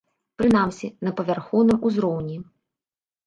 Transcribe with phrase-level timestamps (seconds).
[0.41, 2.37] Прынамсі, на павярхоўным узроўні.